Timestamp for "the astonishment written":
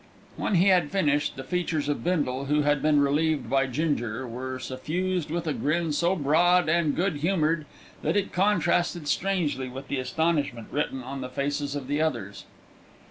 9.89-11.03